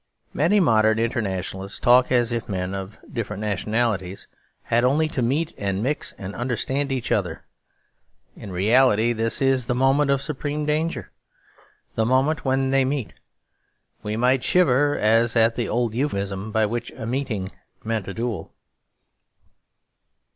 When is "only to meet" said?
4.83-5.53